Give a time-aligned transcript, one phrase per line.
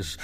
[0.00, 0.18] Inês.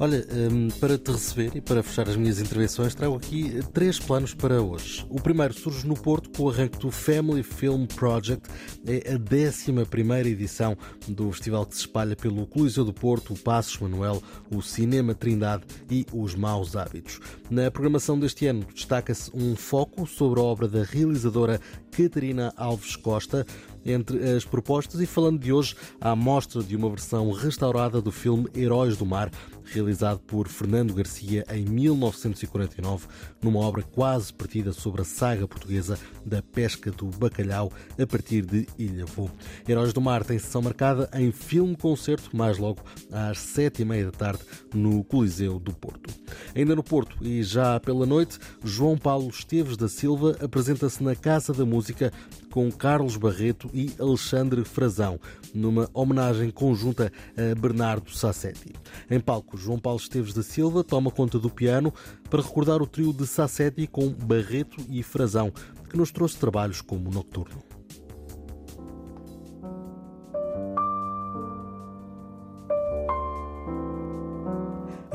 [0.00, 4.32] Olha, hum, para te receber e para fechar as minhas intervenções, trago aqui três planos
[4.32, 5.04] para hoje.
[5.10, 8.48] O primeiro surge no Porto com o arranque do Family Film Project.
[8.86, 10.76] É a 11 edição
[11.08, 15.64] do festival que se espalha pelo Coliseu do Porto, o Passos Manuel, o Cinema Trindade
[15.90, 17.18] e os Maus Hábitos.
[17.50, 21.60] Na programação deste ano destaca-se um foco sobre a obra da realizadora
[21.90, 23.44] Catarina Alves Costa
[23.88, 28.48] entre as propostas e falando de hoje a amostra de uma versão restaurada do filme
[28.54, 29.30] Heróis do Mar,
[29.64, 33.06] realizado por Fernando Garcia em 1949,
[33.42, 38.66] numa obra quase partida sobre a saga portuguesa da pesca do bacalhau a partir de
[38.78, 39.30] Ilhavô.
[39.68, 44.12] Heróis do Mar tem sessão marcada em filme-concerto, mais logo às sete e meia da
[44.12, 44.42] tarde,
[44.74, 46.12] no Coliseu do Porto.
[46.54, 51.52] Ainda no Porto e já pela noite, João Paulo Esteves da Silva apresenta-se na Casa
[51.52, 52.12] da Música
[52.50, 55.20] com Carlos Barreto e Alexandre Frazão,
[55.54, 58.72] numa homenagem conjunta a Bernardo Sassetti.
[59.08, 61.94] Em palco, João Paulo Esteves da Silva toma conta do piano
[62.28, 65.52] para recordar o trio de Sassetti com Barreto e Frazão,
[65.88, 67.77] que nos trouxe trabalhos como Nocturno.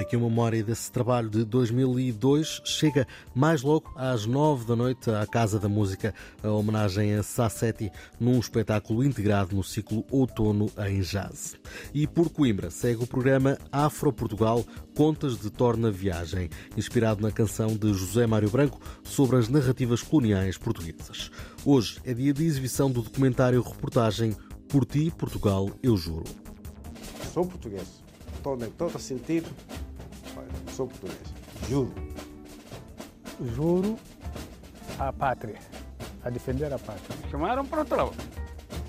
[0.04, 2.62] Aqui uma memória desse trabalho de 2002.
[2.66, 7.90] Chega mais logo às nove da noite à Casa da Música, a homenagem a Sassetti,
[8.20, 11.56] num espetáculo integrado no ciclo Outono em Jazz.
[11.94, 17.68] E por Coimbra segue o programa Afro Portugal Contas de Torna Viagem, inspirado na canção
[17.68, 21.32] de José Mário Branco sobre as narrativas coloniais portuguesas.
[21.64, 24.36] Hoje é dia de exibição do documentário reportagem
[24.68, 26.26] Por Ti, Portugal, Eu Juro.
[27.34, 28.04] Sou português.
[28.36, 29.50] Estou em todo sentido
[30.74, 31.34] sou português.
[31.70, 31.94] Juro.
[33.56, 33.98] Juro
[35.00, 35.60] à pátria,
[36.24, 37.18] a defender a pátria.
[37.30, 38.14] Chamaram para outro lado.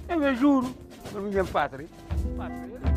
[0.08, 0.74] Eu me juro
[1.12, 1.86] por minha pátria.
[2.36, 2.93] pátria.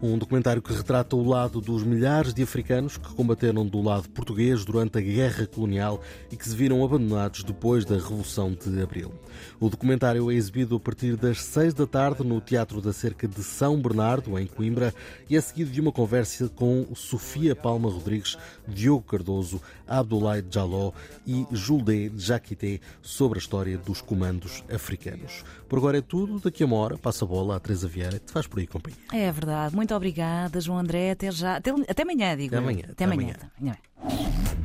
[0.00, 4.64] Um documentário que retrata o lado dos milhares de africanos que combateram do lado português
[4.64, 9.12] durante a guerra colonial e que se viram abandonados depois da Revolução de Abril.
[9.58, 13.42] O documentário é exibido a partir das seis da tarde no Teatro da Cerca de
[13.42, 14.94] São Bernardo, em Coimbra,
[15.28, 20.92] e é seguido de uma conversa com Sofia Palma Rodrigues, Diogo Cardoso, Abdoulaye Jaló
[21.26, 25.44] e Juldé Jaquité sobre a história dos comandos africanos.
[25.68, 26.40] Por agora é tudo.
[26.40, 28.66] Daqui a uma hora passa a bola à Teresa Vieira, que te faz por aí
[28.66, 28.98] companhia.
[29.12, 29.74] É verdade.
[29.74, 31.12] Muito obrigada, João André.
[31.12, 31.56] Até já.
[31.56, 32.54] Até, até amanhã, digo.
[32.54, 32.84] Até amanhã.
[32.90, 33.34] Até amanhã.
[33.58, 33.76] amanhã.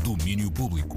[0.03, 0.95] Domínio Público.